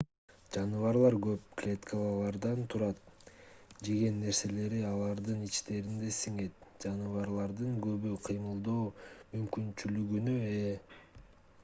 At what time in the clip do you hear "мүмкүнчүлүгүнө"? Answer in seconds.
9.35-10.35